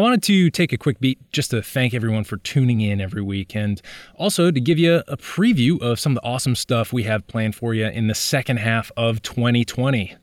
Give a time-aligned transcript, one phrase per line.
[0.00, 3.20] I wanted to take a quick beat just to thank everyone for tuning in every
[3.20, 3.82] week and
[4.14, 7.54] also to give you a preview of some of the awesome stuff we have planned
[7.54, 10.16] for you in the second half of 2020.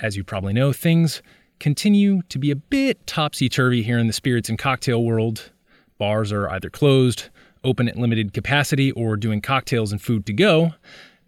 [0.00, 1.20] As you probably know, things
[1.60, 5.52] continue to be a bit topsy turvy here in the spirits and cocktail world.
[5.98, 7.28] Bars are either closed,
[7.64, 10.72] open at limited capacity, or doing cocktails and food to go.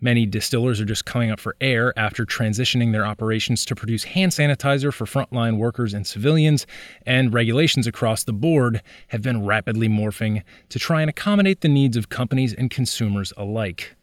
[0.00, 4.30] Many distillers are just coming up for air after transitioning their operations to produce hand
[4.30, 6.68] sanitizer for frontline workers and civilians,
[7.04, 11.96] and regulations across the board have been rapidly morphing to try and accommodate the needs
[11.96, 13.96] of companies and consumers alike.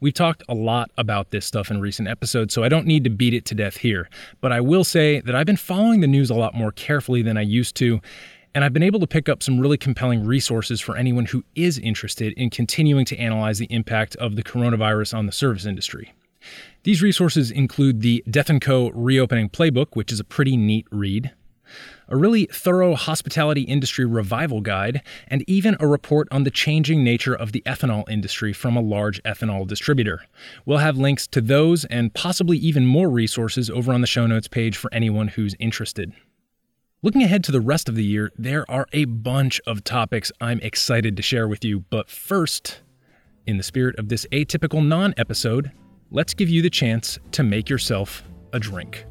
[0.00, 3.10] We've talked a lot about this stuff in recent episodes, so I don't need to
[3.10, 4.08] beat it to death here,
[4.40, 7.36] but I will say that I've been following the news a lot more carefully than
[7.36, 8.00] I used to,
[8.54, 11.78] and I've been able to pick up some really compelling resources for anyone who is
[11.78, 16.12] interested in continuing to analyze the impact of the coronavirus on the service industry.
[16.84, 18.90] These resources include the Death & Co.
[18.90, 21.32] Reopening Playbook, which is a pretty neat read,
[22.08, 27.34] a really thorough hospitality industry revival guide, and even a report on the changing nature
[27.34, 30.22] of the ethanol industry from a large ethanol distributor.
[30.64, 34.48] We'll have links to those and possibly even more resources over on the show notes
[34.48, 36.14] page for anyone who's interested.
[37.00, 40.58] Looking ahead to the rest of the year, there are a bunch of topics I'm
[40.62, 42.80] excited to share with you, but first,
[43.46, 45.70] in the spirit of this atypical non episode,
[46.10, 49.04] let's give you the chance to make yourself a drink.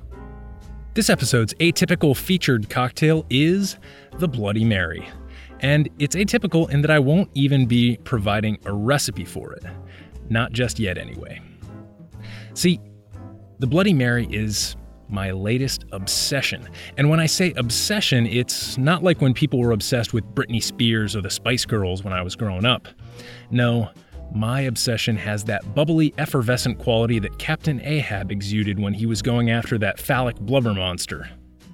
[0.96, 3.78] This episode's atypical featured cocktail is
[4.18, 5.08] the Bloody Mary.
[5.62, 9.64] And it's atypical in that I won't even be providing a recipe for it.
[10.30, 11.40] Not just yet, anyway.
[12.54, 12.82] See,
[13.60, 14.76] the Bloody Mary is
[15.10, 16.68] my latest obsession.
[16.98, 21.16] And when I say obsession, it's not like when people were obsessed with Britney Spears
[21.16, 22.88] or the Spice Girls when I was growing up.
[23.52, 23.90] No,
[24.34, 29.50] my obsession has that bubbly, effervescent quality that Captain Ahab exuded when he was going
[29.50, 31.30] after that phallic blubber monster.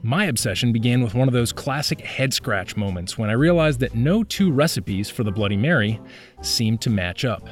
[0.05, 3.95] My obsession began with one of those classic head scratch moments when I realized that
[3.95, 5.99] no two recipes for the Bloody Mary
[6.41, 7.47] seemed to match up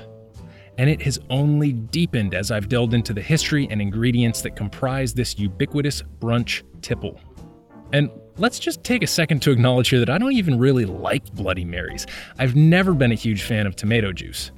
[0.82, 5.14] and it has only deepened as I've delved into the history and ingredients that comprise
[5.14, 7.20] this ubiquitous brunch tipple.
[7.94, 11.32] And let's just take a second to acknowledge here that I don't even really like
[11.36, 12.08] Bloody Marys.
[12.40, 14.50] I've never been a huge fan of tomato juice.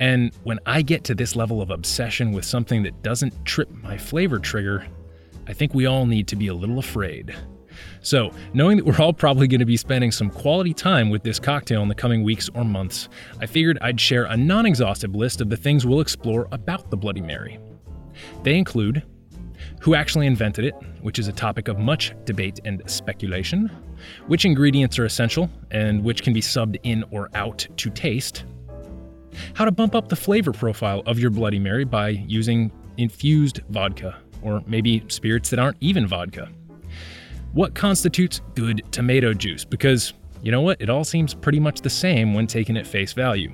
[0.00, 3.96] And when I get to this level of obsession with something that doesn't trip my
[3.96, 4.84] flavor trigger,
[5.46, 7.36] I think we all need to be a little afraid.
[8.00, 11.38] So, knowing that we're all probably going to be spending some quality time with this
[11.38, 13.08] cocktail in the coming weeks or months,
[13.40, 16.96] I figured I'd share a non exhaustive list of the things we'll explore about the
[16.96, 17.58] Bloody Mary.
[18.42, 19.02] They include
[19.80, 23.70] who actually invented it, which is a topic of much debate and speculation,
[24.26, 28.44] which ingredients are essential and which can be subbed in or out to taste,
[29.54, 34.16] how to bump up the flavor profile of your Bloody Mary by using infused vodka,
[34.42, 36.48] or maybe spirits that aren't even vodka
[37.52, 40.80] what constitutes good tomato juice, because you know what?
[40.80, 43.52] It all seems pretty much the same when taken at face value.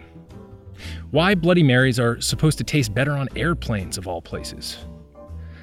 [1.10, 4.78] Why Bloody Marys are supposed to taste better on airplanes, of all places.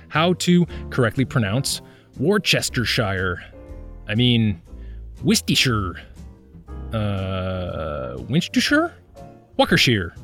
[0.08, 1.82] How to correctly pronounce
[2.18, 3.44] Worcestershire.
[4.08, 4.62] I mean,
[5.24, 6.02] Worcestershire.
[6.94, 8.94] Uh, Winchester?
[9.58, 10.16] Worcestershire.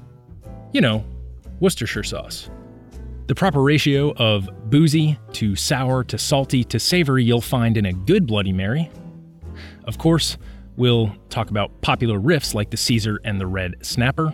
[0.74, 1.06] You know,
[1.60, 2.50] Worcestershire sauce.
[3.28, 7.92] The proper ratio of boozy to sour to salty to savory you'll find in a
[7.92, 8.90] good Bloody Mary.
[9.84, 10.38] Of course,
[10.78, 14.34] we'll talk about popular riffs like the Caesar and the Red Snapper.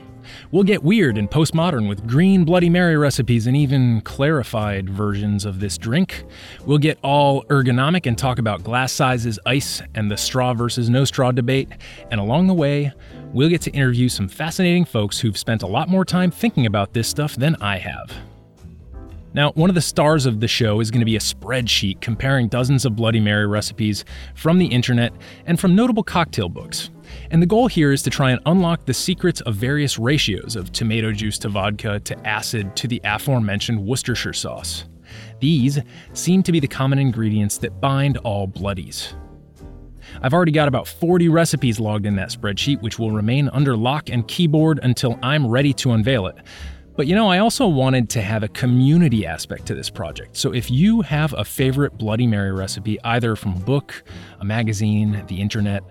[0.51, 5.59] We'll get weird and postmodern with green Bloody Mary recipes and even clarified versions of
[5.59, 6.23] this drink.
[6.63, 11.03] We'll get all ergonomic and talk about glass sizes, ice, and the straw versus no
[11.03, 11.67] straw debate.
[12.11, 12.91] And along the way,
[13.33, 16.93] we'll get to interview some fascinating folks who've spent a lot more time thinking about
[16.93, 18.15] this stuff than I have.
[19.35, 22.49] Now, one of the stars of the show is going to be a spreadsheet comparing
[22.49, 25.11] dozens of Bloody Mary recipes from the internet
[25.47, 26.91] and from notable cocktail books.
[27.31, 30.71] And the goal here is to try and unlock the secrets of various ratios of
[30.71, 34.85] tomato juice to vodka to acid to the aforementioned Worcestershire sauce.
[35.39, 35.79] These
[36.13, 39.15] seem to be the common ingredients that bind all bloodies.
[40.21, 44.09] I've already got about 40 recipes logged in that spreadsheet, which will remain under lock
[44.09, 46.35] and keyboard until I'm ready to unveil it.
[46.95, 50.37] But you know, I also wanted to have a community aspect to this project.
[50.37, 54.03] So if you have a favorite Bloody Mary recipe, either from a book,
[54.39, 55.83] a magazine, the internet,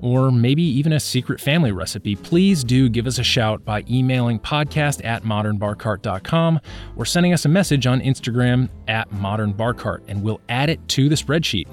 [0.00, 4.38] or maybe even a secret family recipe, please do give us a shout by emailing
[4.38, 6.60] podcast at modernbarcart.com
[6.96, 11.14] or sending us a message on Instagram at modernbarcart, and we'll add it to the
[11.14, 11.68] spreadsheet.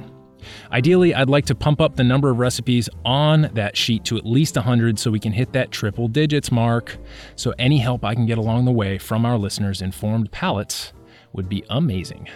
[0.71, 4.25] Ideally, I'd like to pump up the number of recipes on that sheet to at
[4.25, 6.97] least 100 so we can hit that triple digits mark.
[7.35, 10.94] So, any help I can get along the way from our listeners' informed palates
[11.33, 12.27] would be amazing.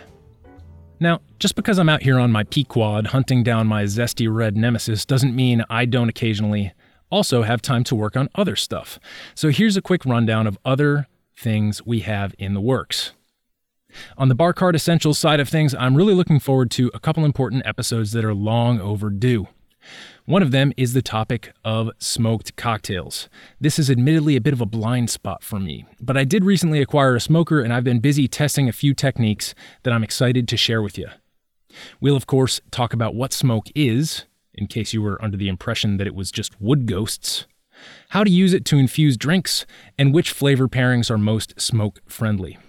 [1.00, 5.04] Now, just because I'm out here on my Pequod hunting down my zesty red nemesis
[5.04, 6.74] doesn't mean I don't occasionally
[7.10, 9.00] also have time to work on other stuff.
[9.34, 13.14] So here's a quick rundown of other things we have in the works.
[14.18, 17.26] On the Bar Cart Essentials side of things, I'm really looking forward to a couple
[17.26, 19.48] important episodes that are long overdue.
[20.26, 23.28] One of them is the topic of smoked cocktails.
[23.60, 26.82] This is admittedly a bit of a blind spot for me, but I did recently
[26.82, 30.58] acquire a smoker and I've been busy testing a few techniques that I'm excited to
[30.58, 31.08] share with you.
[32.00, 35.98] We'll, of course, talk about what smoke is, in case you were under the impression
[35.98, 37.48] that it was just wood ghosts,
[38.10, 39.66] how to use it to infuse drinks,
[39.98, 42.60] and which flavor pairings are most smoke friendly.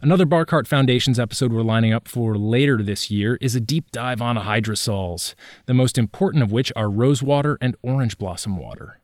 [0.00, 3.90] Another Bar Cart Foundations episode we're lining up for later this year is a deep
[3.90, 5.34] dive on hydrosols,
[5.66, 9.00] the most important of which are rosewater and orange blossom water.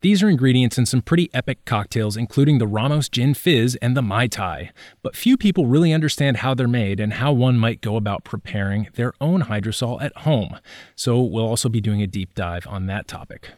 [0.00, 4.02] These are ingredients in some pretty epic cocktails, including the Ramos Gin Fizz and the
[4.02, 4.70] Mai Tai,
[5.02, 8.88] but few people really understand how they're made and how one might go about preparing
[8.94, 10.58] their own hydrosol at home,
[10.94, 13.50] so we'll also be doing a deep dive on that topic.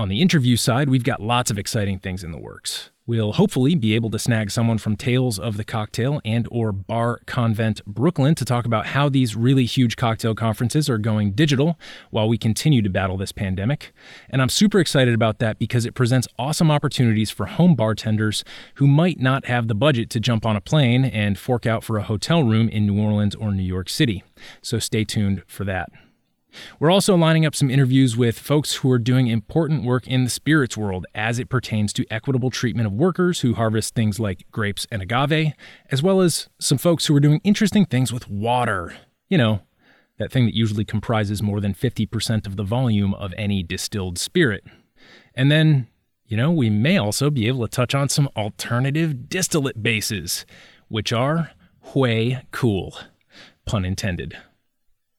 [0.00, 2.90] On the interview side, we've got lots of exciting things in the works.
[3.04, 7.22] We'll hopefully be able to snag someone from Tales of the Cocktail and or Bar
[7.26, 11.80] Convent Brooklyn to talk about how these really huge cocktail conferences are going digital
[12.10, 13.92] while we continue to battle this pandemic.
[14.30, 18.86] And I'm super excited about that because it presents awesome opportunities for home bartenders who
[18.86, 22.04] might not have the budget to jump on a plane and fork out for a
[22.04, 24.22] hotel room in New Orleans or New York City.
[24.62, 25.90] So stay tuned for that.
[26.78, 30.30] We're also lining up some interviews with folks who are doing important work in the
[30.30, 34.86] spirits world as it pertains to equitable treatment of workers who harvest things like grapes
[34.90, 35.52] and agave,
[35.90, 38.96] as well as some folks who are doing interesting things with water.
[39.28, 39.62] You know,
[40.18, 44.64] that thing that usually comprises more than 50% of the volume of any distilled spirit.
[45.34, 45.86] And then,
[46.26, 50.44] you know, we may also be able to touch on some alternative distillate bases,
[50.88, 51.52] which are
[51.94, 52.98] way cool.
[53.64, 54.36] Pun intended.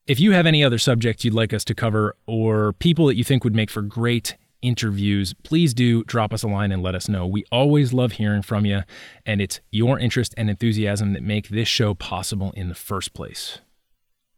[0.09, 3.23] If you have any other subjects you'd like us to cover or people that you
[3.23, 7.07] think would make for great interviews, please do drop us a line and let us
[7.07, 7.27] know.
[7.27, 8.81] We always love hearing from you,
[9.23, 13.59] and it's your interest and enthusiasm that make this show possible in the first place.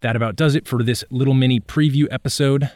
[0.01, 2.69] That about does it for this little mini preview episode.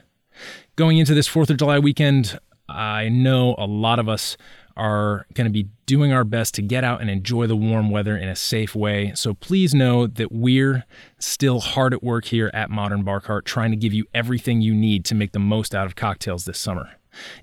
[0.78, 2.40] Going into this 4th of July weekend,
[2.70, 4.38] I know a lot of us
[4.78, 8.18] are going to be doing our best to get out and enjoy the warm weather
[8.18, 9.14] in a safe way.
[9.16, 10.86] So please know that we're
[11.20, 14.74] still hard at work here at Modern Bar Cart trying to give you everything you
[14.74, 16.92] need to make the most out of cocktails this summer.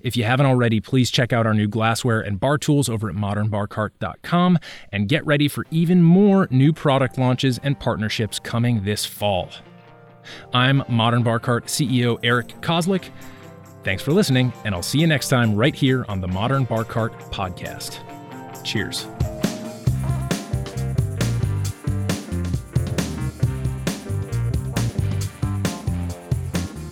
[0.01, 3.15] If you haven't already, please check out our new glassware and bar tools over at
[3.15, 4.59] modernbarcart.com
[4.91, 9.49] and get ready for even more new product launches and partnerships coming this fall.
[10.53, 13.09] I'm Modern Bar Cart CEO Eric Kozlik.
[13.83, 16.85] Thanks for listening, and I'll see you next time right here on the Modern Bar
[16.85, 17.99] Cart Podcast.
[18.63, 19.07] Cheers.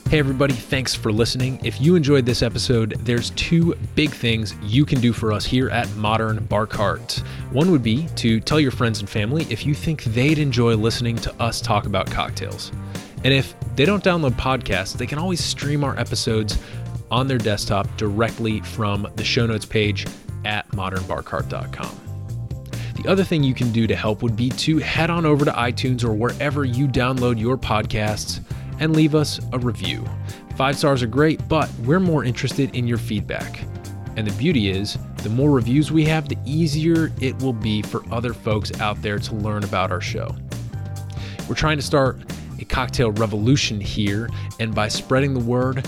[0.09, 1.61] Hey, everybody, thanks for listening.
[1.63, 5.69] If you enjoyed this episode, there's two big things you can do for us here
[5.69, 7.23] at Modern Bar Cart.
[7.51, 11.15] One would be to tell your friends and family if you think they'd enjoy listening
[11.19, 12.73] to us talk about cocktails.
[13.23, 16.57] And if they don't download podcasts, they can always stream our episodes
[17.11, 20.07] on their desktop directly from the show notes page
[20.45, 21.97] at modernbarcart.com.
[22.95, 25.51] The other thing you can do to help would be to head on over to
[25.51, 28.41] iTunes or wherever you download your podcasts
[28.79, 30.05] and leave us a review.
[30.55, 33.63] Five stars are great, but we're more interested in your feedback.
[34.17, 38.03] And the beauty is, the more reviews we have, the easier it will be for
[38.13, 40.35] other folks out there to learn about our show.
[41.47, 42.19] We're trying to start
[42.59, 45.87] a cocktail revolution here, and by spreading the word,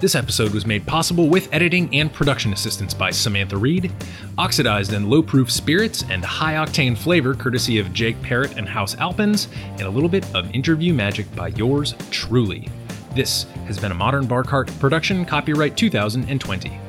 [0.00, 3.92] This episode was made possible with editing and production assistance by Samantha Reed,
[4.38, 8.94] oxidized and low proof spirits, and high octane flavor courtesy of Jake Parrott and Haus
[8.94, 12.68] Alpenz, and a little bit of interview magic by yours truly.
[13.16, 16.87] This has been a Modern Bar Cart production, copyright 2020.